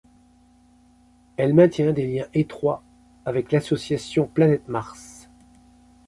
[1.37, 2.81] Elle maintient des liens étroits
[3.23, 5.29] avec l'Association Planète Mars.